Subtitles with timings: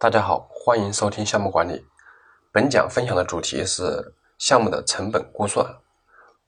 [0.00, 1.84] 大家好，欢迎收听项目管理。
[2.52, 5.66] 本讲分享的主题是项目的成本估算。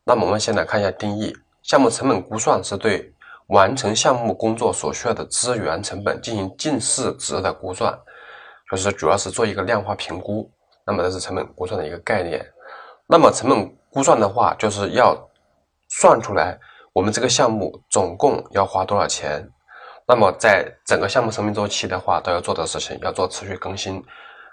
[0.04, 3.12] 那么我们先来看一下定义：项目成本估算是对
[3.48, 7.92] 完成项目工作所需要的资源成本进行近似值的估算，
[8.70, 10.48] 就是主要是做一个量化评估。
[10.86, 12.46] 那么这是成本估算的一个概念。
[13.08, 15.28] 那么成本估算的话，就是要
[15.88, 16.56] 算出来
[16.92, 19.50] 我们这个项目总共要花多少钱。
[20.10, 24.04] 那么在整个项目生命周期的话，都要做的事情要做持续更新。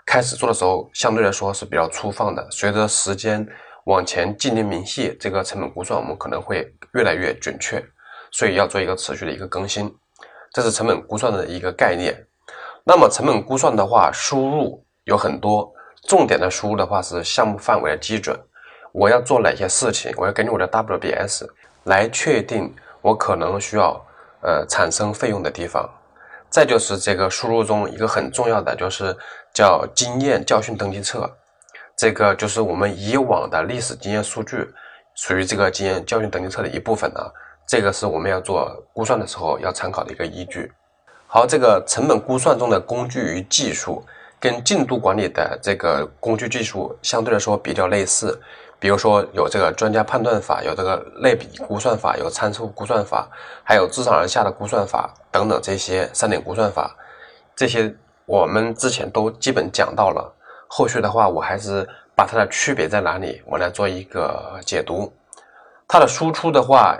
[0.05, 3.43] 开始做的时候相对来说是比较粗放的，随着时间
[3.85, 7.83] 往前进行明细，这个成本估算我们可能会越来越准确，
[8.29, 9.91] 所以要做一个持续的一个更新。
[10.53, 12.15] 这是成本估算的一个概念。
[12.83, 18.39] 那么成本估算的话，输入有很多，重点的输入的话是项目范围的基准，
[18.91, 21.45] 我要做哪些事情，我要根据我的 WBS
[21.85, 22.71] 来确定
[23.01, 23.99] 我可能需要。
[24.41, 25.89] 呃，产生费用的地方，
[26.49, 29.15] 再就是这个输入中一个很重要的，就是
[29.53, 31.29] 叫经验教训登记册，
[31.95, 34.69] 这个就是我们以往的历史经验数据，
[35.15, 37.21] 属于这个经验教训登记册的一部分呢。
[37.67, 40.71] 这个是我们要做估算的时候要参考的一个依据。
[41.27, 44.01] 好，这个成本估算中的工具与技术，
[44.39, 48.39] 跟进度管理的这个工具技术相对来说比较类似。
[48.79, 53.27] 比如说有这个专家判断法，有这个类比估算法，有参数估算法，
[53.63, 56.95] 还有自上而下的估算法等等这些三点估算法，
[57.55, 57.91] 这些
[58.27, 60.31] 我们之前都基本讲到了。
[60.67, 65.11] 后续的话，我还是把它的区别在哪里，我来做一个解读。
[65.87, 66.95] 它的输出的话，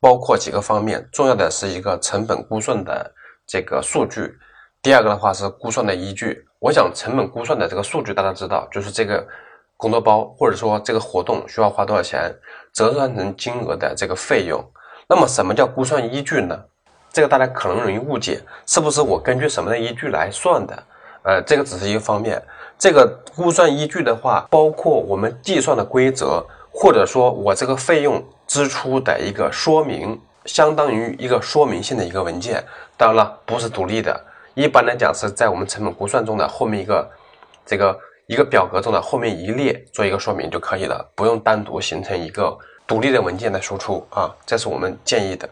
[0.00, 3.10] 包括几个方面，重要的是一个成本估算的
[3.46, 4.36] 这个数据，
[4.82, 6.44] 第二个的话是估算的依据。
[6.58, 9.26] 我想成本估算的这个数据大家知道，就是这个。
[9.82, 12.32] 工作包或者说这个活动需要花多少钱，
[12.72, 14.64] 折算成金额的这个费用。
[15.08, 16.56] 那么什么叫估算依据呢？
[17.12, 20.82] 这个大家可能容易误解，是不是我根据什么的依据来算的？
[21.24, 22.40] 呃，这个只是一个方面。
[22.78, 32.62] 这个估算依据的话，包括我们计算的规则，或者说我这个费用支出的一个说明，相当于一个说明性的一个文件。
[32.96, 37.10] 当然了，不是独立的，一般来讲是在我们成本估算中的后面一个
[37.66, 37.98] 这个。
[38.26, 42.56] 一个表格中的后面一列做一个说明就可以了，不用单独形成一个
[42.86, 45.48] 独立的文件来输出啊，这是我们建议的。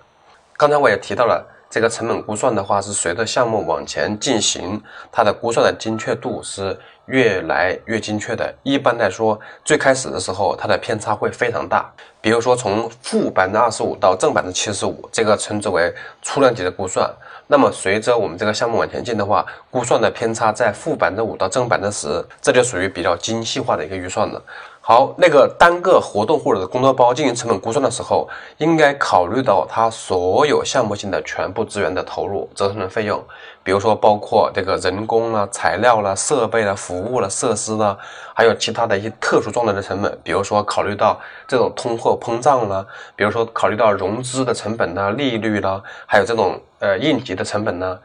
[0.56, 4.82] 刚才我也提到了，这个成本估算的话是随着项目往前进行，
[5.12, 6.76] 它的估算的精确度是
[7.06, 8.52] 越来越精确的。
[8.64, 11.88] 一般来说，最开始的时候它的偏差会非常大，
[12.20, 17.08] 比如说从负百分之二十五到正百分之七十五，这个称之为粗量级的估算。
[17.46, 24.42] 那么随着我们这个项目往前进的话，估算的偏差在负百分之五到正百分之十，这就属于比较精细化的一个预算了。
[24.82, 28.26] 好，那个单个活动或者是工作包进行成本估算的时候，
[28.56, 33.22] 应该考虑到它所有项目性的全部资源的投入折算的费用，
[33.62, 37.96] 比如说包括这个人工啦、材料啦、设备啦、服务啦、设施啦，
[38.34, 47.98] 还有其他的一些特殊状态的成本，比如说考虑到这种通货膨胀啦，比如说考虑到融资的成本啦、利率啦，还有这种呃应急的成本呢？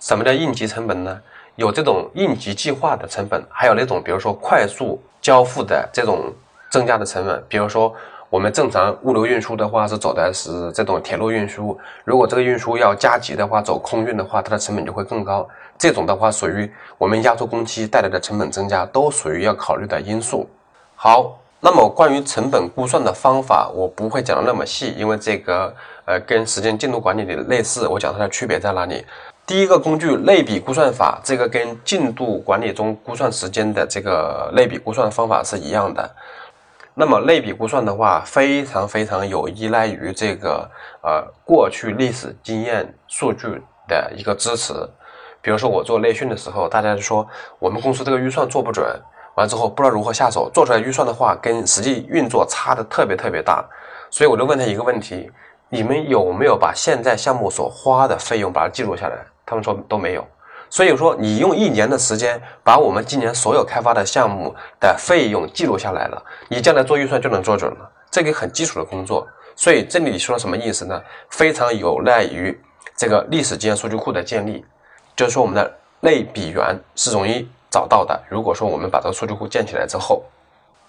[0.00, 1.20] 什么叫应急成本呢？
[1.56, 4.98] 有这种应急计划的成本，还有那种比如说快速。
[5.24, 6.30] 交付的这种
[6.70, 7.90] 增加的成本，比如说
[8.28, 15.48] 我们正常物流运输的话是走的是这种铁路运输，如果这个运输要加急的话，走空运的话，它的成本就会更高。
[15.78, 20.46] 这种的话属于我们压缩工期带来的成本增加，都属于要考虑的因素。
[20.94, 25.74] 好，那么关于成本估算的方法，我不会讲的那么细，因为这个
[26.04, 29.06] 呃跟时间进度管理的类似，我讲它的区别在哪里。
[29.46, 36.10] 第一个工具类比估算法，这个跟进度管理中估算时间的这个类比估算方法是一样的。
[36.94, 40.70] 那么类比估算的话，非常非常有依赖于这个
[41.02, 44.72] 呃过去历史经验数据的一个支持。
[45.42, 47.28] 比如说我做内训的时候，大家就说
[47.58, 48.86] 我们公司这个预算做不准，
[49.34, 53.62] 完之后不知道如何下手，做出来预算的话跟实际运作差的特别特别大。
[54.08, 55.30] 所以我就问他一个问题：
[55.68, 59.16] 你们有没有把现在项目所花的费用把它记录下来？
[59.46, 60.26] 他们说都没有，
[60.70, 69.26] 所以说你用一年的时间把我们今年所有开发的项目的费用记录下来了，你将来做预算就能做准了，这个很基础的工作。
[69.56, 71.00] 所以这里说什么意思呢？
[71.30, 72.58] 非常有赖于
[72.96, 74.64] 这个历史经验数据库的建立，
[75.14, 78.20] 就是说我们的类比源是容易找到的。
[78.28, 80.24] 如果说我们把这个数据库建起来之后，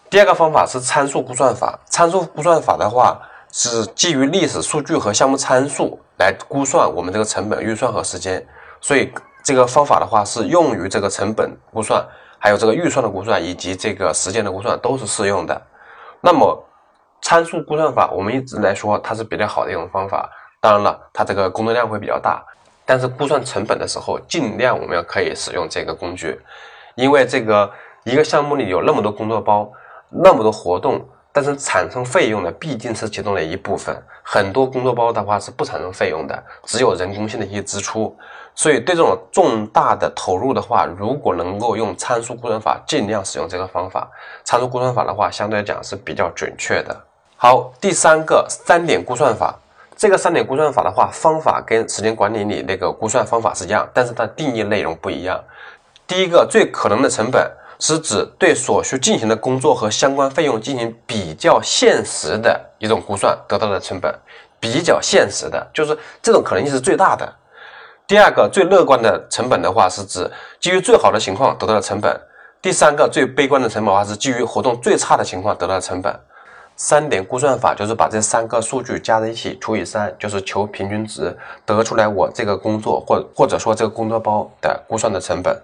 [0.10, 1.78] 第二个方法是参数估算法。
[1.86, 3.20] 参数估算法的话
[3.52, 6.00] 是基于历史数据和项目参数。
[6.18, 8.46] 来估算我们这个成本预算和时间，
[8.80, 9.12] 所以
[9.44, 12.06] 这个方法的话是用于这个成本估算，
[12.40, 15.62] 还有这个预算的估算以及这个时间的估算都是适用的。
[16.22, 16.64] 那么
[17.22, 20.30] 参数估算法，我们一直来说它是比较好的一种方法。
[20.60, 22.44] 当然了，它这个工作量会比较大。
[22.88, 26.40] 但是估算成本的时候，尽量我们要可以使用这个工具，
[26.96, 27.72] 因为这个
[28.04, 29.72] 一个项目里有那么多工作包，
[30.10, 31.04] 那么多活动，
[31.36, 33.94] 但是产生费用的毕竟是其中的一部分。
[34.24, 38.16] 很多工作包的话是不产生费用的，只有人工性的一些支出。
[38.56, 44.10] 所以对这种重大的投入的话，如果能够用参数估算法，尽量使用这个方法。
[44.46, 46.98] 参数估算法的话，相对来讲是比较准确的。
[47.36, 49.54] 好，第三个三点估算法。
[49.98, 55.38] 这个三点估算法的话，方法跟时间管理里那个估算方法是一样，但是它定义内容不一样。
[56.08, 64.14] 第一个，最可能的成本是指对所需进行的工作和相关费用进行比较现实的一种估算得到的成本，
[64.60, 67.32] 比较现实的，就是这种可能性是最大的。
[68.08, 70.30] 第二个，最乐观的成本的话，是指
[70.60, 72.16] 基于最好的情况得到的成本。
[72.62, 76.16] 第三个，最悲观的成本的话，是基于活动最差的情况得到的成本。
[76.78, 81.36] 三点估算法就是把这三个数据加在一起除以三，就是求平均值，
[81.66, 85.58] 得出来我这个工作或或者说这个工作包的估算的成本。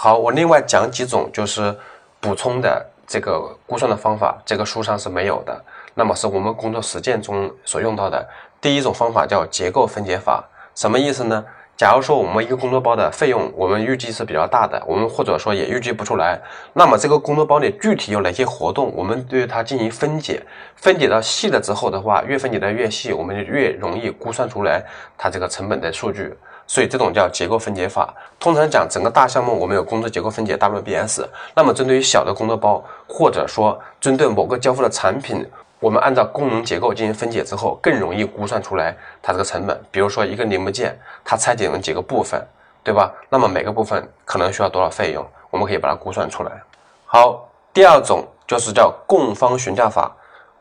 [0.00, 1.76] 好，我另外讲几种就是
[2.20, 5.60] 补充的这个估算的方法，这个书上是没有的。
[5.92, 8.24] 那么是我们工作实践中所用到的。
[8.60, 11.44] 第一种方法叫结构分解法，什么意思呢？
[11.76, 16.40] 假如说我们一个工作包的费用，我们预计是比较大的，我们或者说也预计不出来，
[16.74, 20.40] 那么这个工作包里具体有哪些活动，我们对它进行分解，
[20.76, 24.80] 分解到细了之后的话，越分解的越细，我们就越容易估算出来
[25.16, 26.32] 它这个成本的数据。
[26.68, 28.14] 所以这种叫结构分解法。
[28.38, 31.22] 通常讲，整个大项目我们有工作结构分解 WBS，
[31.56, 35.44] 那么针对于小的工作包，或者说针对某个交付的产品。
[35.80, 39.80] 我们按照功能结构进行分解之后，更容易估算出来它这个成本。
[39.92, 42.44] 比如说一个零部件，它拆解成几个部分，
[42.82, 43.12] 对吧？
[43.28, 46.50] 那么每个部分可能需要多少费用，我们可以把它估算出来。
[47.06, 50.10] 好，第二种就是叫供方询价法，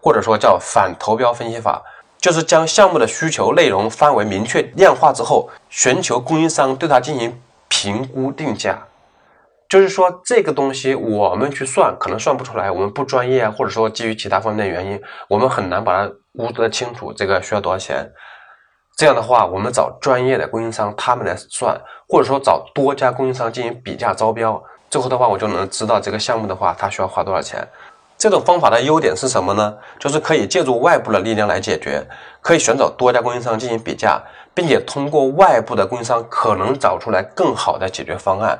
[0.03, 1.81] 或者说叫反投标分析法，
[2.19, 8.83] 就是将项目的需求内容范围明确量化之后，寻求供应商对它进行评估定价。
[9.69, 18.09] 就是说，这个东西我们去算，可能算不出来，我们不专业啊，或者说基于其他方面的原因，我们很难把它估得清楚，这个需要多少钱。
[18.95, 27.67] 这样的话，我们找专业的供应商，他们来算，或者说找多家供应商进行比价招标，最后的话，我就能知道这个项目的话，它需要花多少钱。
[28.17, 29.77] 这种方法的优点是什么呢？
[29.99, 32.03] 就是可以借助外部的力量来解决，
[32.41, 34.19] 可以选找多家供应商进行比价，
[34.53, 38.59] 并且通过外部的供应商可能找出来更好的解决方案。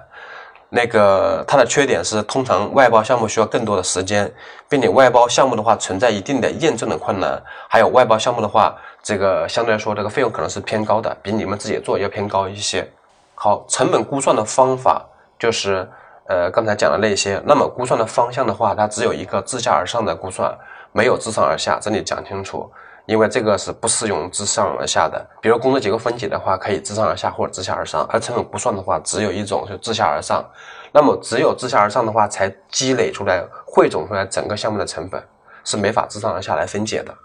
[0.70, 4.32] 那个它的缺点是，通常外包项目需要更多的时间，
[4.68, 12.86] 并且外包项目的话存在一定的验证的困难，还有外包项目的话，这个相对来说这个费用可能是偏高的，比你们自己做要偏高一些。
[13.34, 15.06] 好，成本估算的方法
[15.40, 15.90] 就是
[16.28, 20.56] 呃刚才讲的那些，那么估算的方向的话，它只有一个自下而上的估算，
[20.92, 22.70] 没有自上而下，这里讲清楚。
[23.06, 30.44] 因为这个是不适用自上而下的，比如工作结构分解的话，可以自上而下或者自下而上，而成本估算的话，只有一种，就自下而上。
[30.92, 35.24] 那么只有自下而上的话，才积累出来、汇总出来整个项目的成本，
[35.64, 37.16] 是没法自上而下来分解的。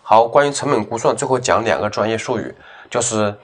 [0.00, 2.54] 好，关于成本估算，最后讲两个专业术语，
[2.88, 3.34] 就是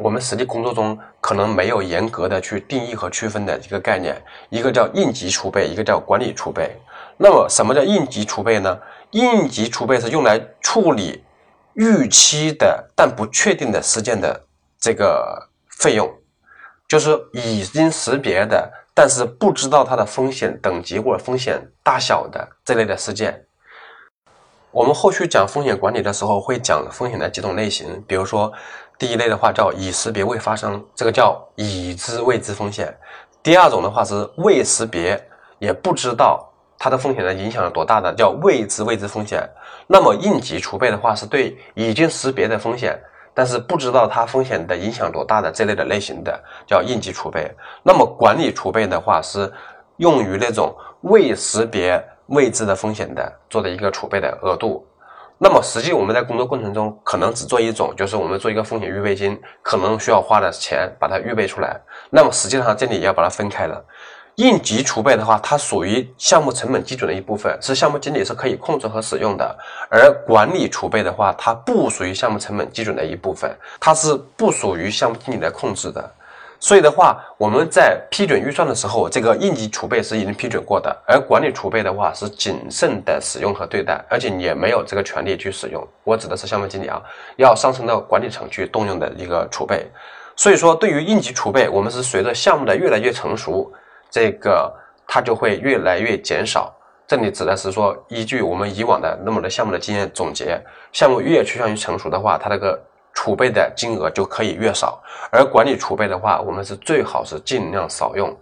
[0.00, 6.74] 我们实际工作中可能没有严格的去定义和区分的一个概念，一个叫应急储备，一个叫管理储备。
[7.18, 8.78] 那么什么叫应急储备呢？
[9.10, 11.22] 应急储备是用来处理。
[11.74, 14.44] 预期的但不确定的事件的
[14.78, 15.48] 这个
[15.78, 16.12] 费用，
[16.88, 23.44] 就是已经识别的，但是不知道它的风险等级或者风险大小的这类的事件。
[24.72, 28.52] 我们后续讲风险管理的时候会讲风险的几种类型，比如说
[28.96, 32.86] 第一类的话叫已识别未发生，这个叫已知未知风险；
[33.42, 35.20] 第二种的话是未识别
[35.58, 36.46] 也不知道。
[36.82, 39.46] 它的风险的影响有多大的叫未知未知风险，
[39.86, 42.98] 那么应急储备的话是对已经识别的风险，
[43.34, 47.54] 但是不知道它风险的影响多大的这类的类型的叫应急储备。
[47.82, 49.52] 那么管理储备的话是
[49.98, 54.84] 用于那种未识别未知的风险的做的一个储备的额度。
[55.42, 61.80] 那么实际我们在工作过程中可能只做一种，就是我们做一个风险预备金，可能需要花的钱把它预备出来。
[62.10, 63.82] 那么实际上这里也要把它分开了。
[64.36, 69.58] 应急储备的话，它属于项目成本基准的一部分，是项目经理是可以控制和使用的。
[69.90, 76.10] 而管理储备的话，它不属于项目成本基准的一部分，它是不属于项目经理来控制的。
[76.62, 85.82] 所以的话，我们在批准预算的时候，这个应急储备是已经批准过的，而管理储备的话是谨慎的使用和对待，而且也没有这个权利去使用。
[86.04, 87.00] 我指的是项目经理啊，
[87.36, 89.90] 要上升到管理层去动用的一个储备。
[90.36, 93.72] 所以说，对于应急储备，我们是随着项目的越来越成熟。
[94.10, 94.70] 这个
[95.06, 96.74] 它就会越来越减少。
[97.06, 100.60] 这里指的是说，依据我们以往的那么多项目的经验总结，
[100.92, 102.80] 项目越趋向于成熟的话，它这个
[103.12, 105.02] 储备的金额就可以越少。
[105.30, 108.34] 而管理储备的话，我们是最好是尽量少用。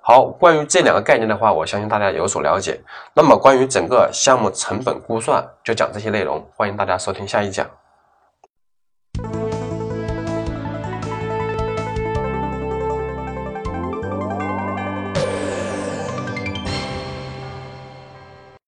[0.00, 2.80] 好，关于这两个概念的话，我相信大家有所了解。
[3.14, 7.66] 那么关于整个项目成本估算，就讲这些内容，欢迎大家收听下一讲。